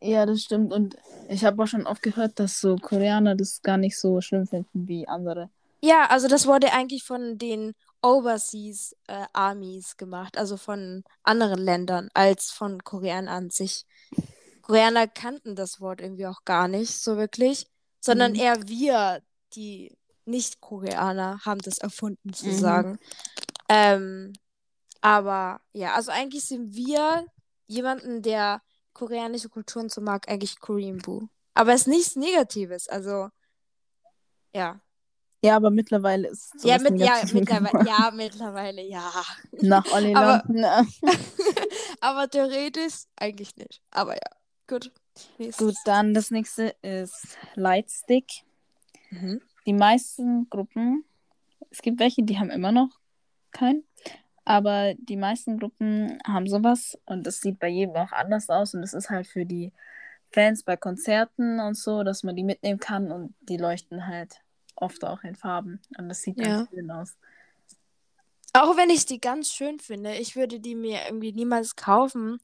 [0.00, 0.72] Ja, das stimmt.
[0.72, 0.96] Und
[1.28, 4.88] ich habe auch schon oft gehört, dass so Koreaner das gar nicht so schlimm finden
[4.88, 5.50] wie andere.
[5.82, 7.74] Ja, also das wurde eigentlich von den
[8.06, 13.84] Overseas äh, Armies gemacht, also von anderen Ländern als von Koreanern an sich.
[14.62, 17.68] Koreaner kannten das Wort irgendwie auch gar nicht so wirklich,
[18.00, 18.38] sondern Mhm.
[18.38, 19.22] eher wir,
[19.54, 22.32] die Nicht-Koreaner, haben das erfunden Mhm.
[22.34, 22.98] sozusagen.
[23.68, 24.32] Ähm,
[25.00, 27.26] aber ja, also eigentlich sind wir
[27.66, 31.26] jemanden, der koreanische Kulturen so mag, eigentlich Korean Boo.
[31.54, 33.30] Aber es ist nichts Negatives, also
[34.54, 34.80] ja.
[35.46, 39.10] Ja, aber mittlerweile ist es Ja, mit, ja, mittlerweile, ja, mittlerweile, ja.
[39.62, 40.86] Nach Olli Aber- ne?
[42.00, 43.80] Aber theoretisch eigentlich nicht.
[43.90, 44.30] Aber ja,
[44.68, 44.92] gut.
[45.38, 45.66] Nächstes.
[45.66, 48.26] Gut, dann das nächste ist Lightstick.
[49.10, 49.40] Mhm.
[49.66, 51.04] Die meisten Gruppen,
[51.70, 52.90] es gibt welche, die haben immer noch
[53.50, 53.84] keinen,
[54.44, 58.82] aber die meisten Gruppen haben sowas und das sieht bei jedem auch anders aus und
[58.82, 59.72] das ist halt für die
[60.30, 64.40] Fans bei Konzerten und so, dass man die mitnehmen kann und die leuchten halt
[64.76, 66.44] oft auch in Farben und das sieht Ja.
[66.58, 67.14] ganz schön aus.
[68.52, 72.38] Auch wenn ich die ganz schön finde, ich würde die mir irgendwie niemals kaufen,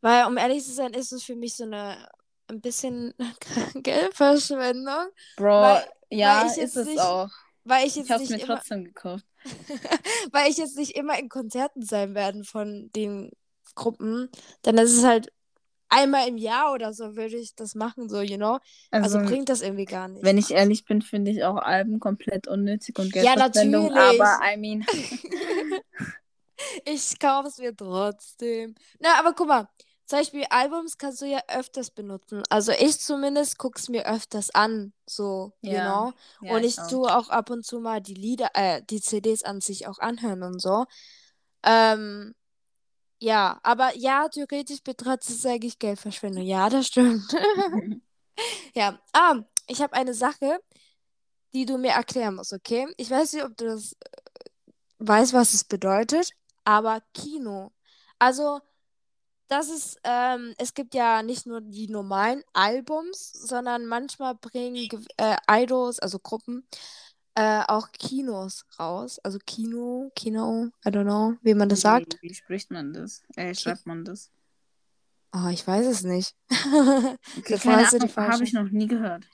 [0.00, 2.08] weil um ehrlich zu sein, ist es für mich so eine
[2.48, 3.12] ein bisschen
[3.74, 7.30] Geldverschwendung, Bro, Weil- ja, weil ich ist es nicht auch.
[7.64, 9.24] weil ich Ich jetzt habe es nicht mir immer, trotzdem gekauft.
[10.32, 13.32] weil ich jetzt nicht immer in Konzerten sein werde von den
[13.74, 14.28] Gruppen,
[14.62, 15.32] dann ist es halt
[15.88, 18.58] einmal im Jahr oder so würde ich das machen, so, you know.
[18.90, 20.24] Also, Also, bringt das irgendwie gar nicht.
[20.24, 24.20] wenn ich ehrlich bin, finde ich auch Alben komplett unnötig und Ja, Geldverschwendung, natürlich.
[24.20, 24.86] aber I mean,
[26.84, 28.74] Ich kaufe es mir trotzdem.
[28.98, 29.68] Na, aber guck mal,
[30.06, 32.42] zum Beispiel Albums kannst du ja öfters benutzen.
[32.48, 35.80] Also ich zumindest gucke es mir öfters an, so, you Ja.
[35.80, 36.12] know.
[36.40, 36.88] ja, und ich auch.
[36.88, 40.42] tue auch ab und zu mal die Lieder, äh, die CDs an sich auch anhören
[40.42, 40.86] und so.
[41.64, 42.34] Ähm,
[43.18, 46.44] ja, aber ja, theoretisch betrachtet ist es eigentlich Geldverschwendung.
[46.44, 47.24] Ja, das stimmt.
[48.74, 50.60] Ja, ah, ich habe eine Sache,
[51.54, 52.86] die du mir erklären musst, okay?
[52.96, 53.96] Ich weiß nicht, ob du das äh,
[54.98, 56.30] weißt, was es bedeutet,
[56.64, 57.72] aber Kino.
[58.18, 58.60] Also,
[59.48, 65.36] das ist, ähm, es gibt ja nicht nur die normalen Albums, sondern manchmal bringen äh,
[65.50, 66.68] Idols, also Gruppen,
[67.36, 69.18] äh, auch Kinos raus.
[69.20, 72.18] Also Kino, Kino, I don't know, wie man das sagt.
[72.20, 73.22] Wie, wie spricht man das?
[73.36, 74.30] Äh, schreibt man das?
[75.32, 76.34] Oh, ich weiß es nicht.
[77.38, 79.24] Okay, keine Ahnung, habe ich noch nie gehört.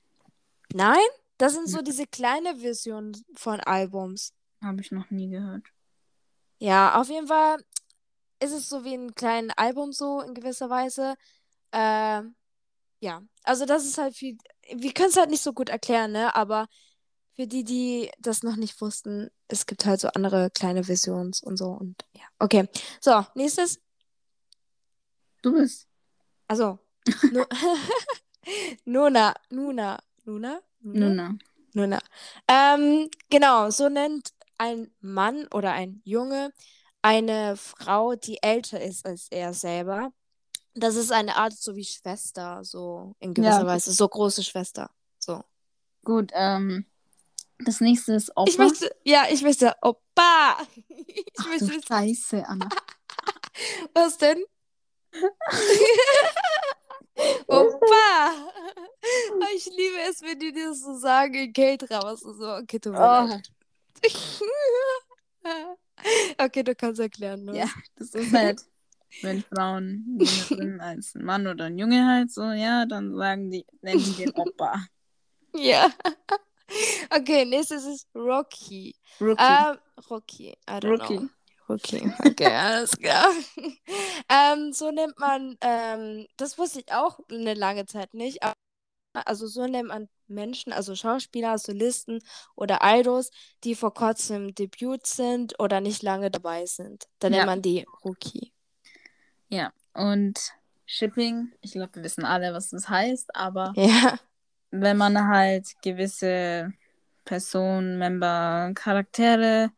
[0.74, 0.98] Nein?
[1.38, 4.32] Das sind so diese kleine Versionen von Albums.
[4.62, 5.64] Habe ich noch nie gehört.
[6.58, 7.58] Ja, auf jeden Fall
[8.40, 11.14] ist es so wie ein kleines Album so in gewisser Weise.
[11.72, 12.22] Äh,
[13.00, 14.36] ja, also das ist halt viel.
[14.72, 16.34] Wir können es halt nicht so gut erklären, ne?
[16.34, 16.66] Aber
[17.34, 21.56] für die, die das noch nicht wussten, es gibt halt so andere kleine Versions und
[21.56, 22.22] so und ja.
[22.38, 22.68] Okay.
[23.00, 23.80] So, nächstes.
[25.42, 25.88] Du bist.
[26.46, 26.78] Also.
[27.32, 27.44] Nu
[28.84, 29.34] Nuna.
[29.50, 29.98] Nuna.
[30.24, 30.60] Nuna?
[30.80, 31.38] Nuna.
[31.74, 31.98] Nuna.
[32.48, 36.52] Ähm, genau, so nennt ein Mann oder ein Junge
[37.02, 40.12] eine Frau, die älter ist als er selber.
[40.74, 43.66] Das ist eine Art so wie Schwester, so in gewisser Ja.
[43.66, 44.90] Weise, so große Schwester.
[45.18, 45.42] So.
[46.04, 46.86] Gut, ähm,
[47.64, 48.50] das nächste ist Opa.
[48.50, 50.58] Ich möchte, ja, ich möchte, Opa.
[50.88, 52.68] Ich Ach, du möchte, Scheiße, Anna.
[53.94, 54.42] was denn?
[57.46, 58.32] Opa.
[59.04, 62.20] Oh, Ich liebe es, wenn die das so sagen in K-Dramas.
[62.20, 63.28] So, okay, mir Oh.
[66.38, 67.44] Okay, du kannst erklären.
[67.44, 67.58] Ne?
[67.58, 68.62] Ja, das ist halt,
[69.20, 73.66] wenn Frauen sind als ein Mann oder ein Junge halt so, ja, dann sagen die,
[73.82, 74.84] nennen die den Opa.
[75.54, 75.92] Ja.
[77.10, 78.94] Okay, nächstes ist Rocky.
[79.20, 79.66] Rookie.
[79.70, 79.78] Ähm,
[80.10, 80.56] Rocky.
[80.68, 81.18] I don't Rookie.
[81.18, 81.28] know.
[81.68, 82.02] Rocky.
[82.24, 83.28] Okay, alles klar.
[84.28, 88.42] ähm, so nennt man, ähm, das wusste ich auch eine lange Zeit nicht.
[88.42, 88.54] Aber,
[89.26, 92.20] also so nennt man Menschen, also Schauspieler, Solisten
[92.56, 93.30] oder Idols,
[93.64, 97.04] die vor kurzem Debüt sind oder nicht lange dabei sind.
[97.20, 97.38] Dann Ja.
[97.38, 98.52] nennt man die Rookie.
[99.48, 100.38] Ja, und
[100.86, 104.18] Shipping, ich glaube, wir wissen alle, was das heißt, aber Ja.
[104.72, 106.72] Wenn man halt gewisse
[107.24, 109.70] Personen, Member, Charaktere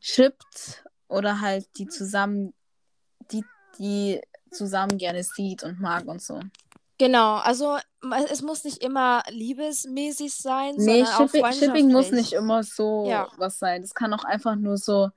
[0.00, 2.52] shippt oder halt die zusammen,
[3.30, 3.44] die,
[3.78, 6.40] die zusammen gerne sieht und mag und so.
[6.98, 7.76] Genau, also
[8.30, 13.04] es muss nicht immer liebesmäßig sein, Nee, sondern auch Shipping, Shipping muss nicht immer so
[13.06, 13.28] Ja.
[13.36, 13.82] was sein.
[13.82, 15.10] Das kann auch einfach nur so,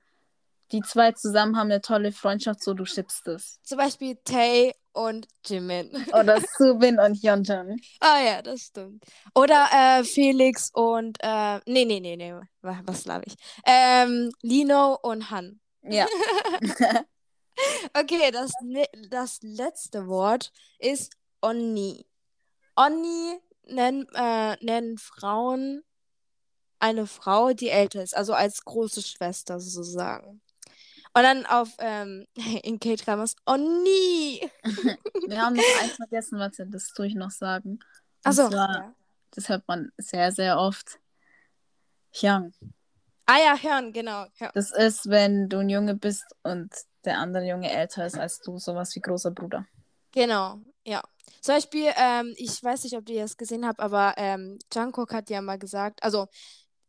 [0.72, 3.60] die zwei zusammen haben eine tolle Freundschaft, so du schippst es.
[3.62, 5.90] Zum Beispiel Tay und Jimin.
[6.14, 7.80] Oder Subin und Hyunjin.
[8.00, 9.04] Ah ja, das stimmt.
[9.34, 13.34] Oder äh, Felix und äh, nee, nee, nee, nee, wa- was laber ich?
[13.66, 15.60] Ähm, Lino und Han.
[15.82, 16.06] Ja.
[17.92, 22.06] Okay, das, ne- das letzte Wort ist Onni.
[22.76, 25.82] Onni nennen, äh, nennen Frauen
[26.78, 30.40] eine Frau, die älter ist, also als große Schwester sozusagen.
[31.18, 32.28] Und dann auf ähm,
[32.62, 34.48] in K-Dramas Onni.
[35.26, 37.80] Wir haben noch eins vergessen, warte, das tue ich noch sagen.
[38.22, 38.48] Achso.
[38.50, 38.94] Ja.
[39.32, 41.00] das hört man sehr, sehr oft.
[42.12, 42.52] Hyung.
[43.26, 44.26] Ah ja, hören, genau.
[44.38, 44.52] Ja.
[44.54, 46.72] Das ist, wenn du ein Junge bist und
[47.04, 49.66] der andere Junge älter ist als du, sowas wie großer Bruder.
[50.12, 51.02] Genau, ja.
[51.40, 55.30] Zum Beispiel, ähm, ich weiß nicht, ob ihr das gesehen habt, aber ähm, Jungkook hat
[55.30, 56.28] ja mal gesagt, also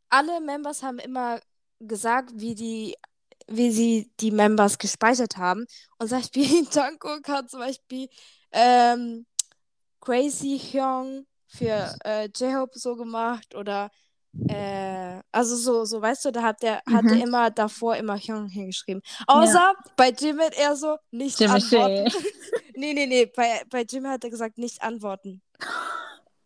[0.10, 1.39] alle Members haben immer
[1.80, 2.96] gesagt, wie die,
[3.50, 5.66] wie sie die Members gespeichert haben.
[5.98, 8.08] Und zum Beispiel Jungkook hat zum Beispiel
[8.52, 9.26] ähm,
[10.02, 13.90] Crazy Hyung für äh, J-Hope so gemacht oder
[14.48, 17.10] äh, also so, so, weißt du, da hat der, hat Mhm.
[17.10, 19.02] er immer davor immer Hyung hingeschrieben.
[19.28, 22.08] Außer bei Jimin eher so nicht Jimmy antworten.
[22.76, 23.26] Nee, nee, nee.
[23.26, 25.42] Bei, bei Jim hat er gesagt, nicht antworten.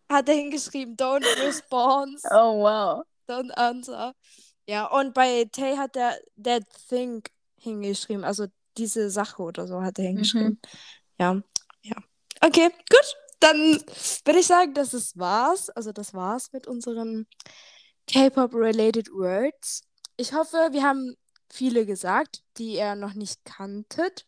[0.09, 3.03] Hat er hingeschrieben, don't respond, Oh, wow.
[3.27, 4.13] don't answer.
[4.67, 7.23] Ja, und bei Tay hat er that thing
[7.57, 8.47] hingeschrieben, also
[8.77, 10.59] diese Sache oder so hat er hingeschrieben.
[11.19, 11.41] Ja,
[11.81, 11.95] ja.
[12.41, 13.15] Okay, gut.
[13.39, 13.57] Dann
[14.25, 15.69] würde ich sagen, das ist war's.
[15.69, 17.27] Also das war's mit unseren
[18.07, 19.83] K-Pop-related Words.
[20.15, 21.15] Ich hoffe, wir haben
[21.51, 24.25] viele gesagt, die ihr noch nicht kanntet.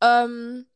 [0.00, 0.66] Ähm,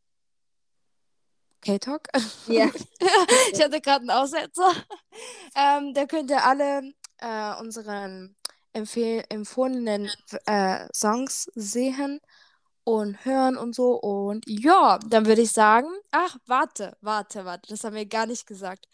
[1.61, 2.09] K-Talk?
[2.46, 2.70] Ja.
[3.52, 4.72] ich hatte gerade einen Aussetzer.
[5.55, 8.36] Ähm, da könnt ihr alle äh, unseren
[8.72, 10.10] empfohlenen
[10.46, 12.20] äh, Songs sehen
[12.84, 13.94] und hören und so.
[14.00, 18.46] Und ja, dann würde ich sagen, ach, warte, warte, warte, das haben wir gar nicht
[18.46, 18.88] gesagt.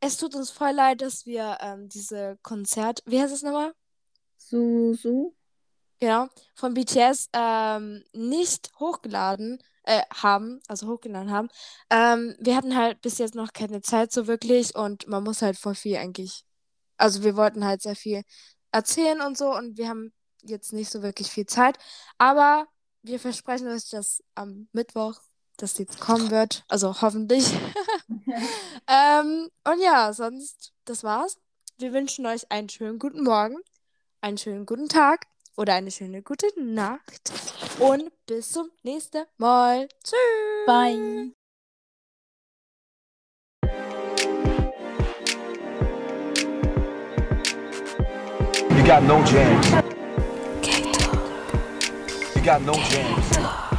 [0.00, 3.74] Es tut uns voll leid, dass wir ähm, diese Konzert, wie heißt es nochmal?
[4.38, 5.34] Susu.
[6.00, 11.48] Genau, von BTS ähm, nicht hochgeladen äh, haben, also hochgeladen haben.
[11.90, 15.58] Ähm, wir hatten halt bis jetzt noch keine Zeit so wirklich und man muss halt
[15.58, 16.44] voll viel eigentlich,
[17.00, 18.22] also wir wollten halt sehr viel
[18.72, 21.78] erzählen und so und wir haben jetzt nicht so wirklich viel Zeit.
[22.18, 22.66] Aber
[23.02, 25.20] wir versprechen euch, dass am Mittwoch
[25.56, 26.64] das jetzt kommen wird.
[26.68, 27.46] Also hoffentlich.
[28.86, 31.38] ähm, und ja, sonst, das war's.
[31.78, 33.56] Wir wünschen euch einen schönen guten Morgen,
[34.20, 35.26] einen schönen guten Tag
[35.56, 37.32] oder eine schöne gute Nacht.
[37.78, 39.88] Und bis zum nächsten Mal.
[40.04, 40.66] Tschüss.
[40.66, 41.32] Bye.
[48.80, 49.66] You got no jams.
[52.34, 53.69] You got no jams.